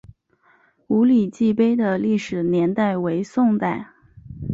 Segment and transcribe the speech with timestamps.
[0.87, 3.89] 五礼记碑的历史年代为宋代。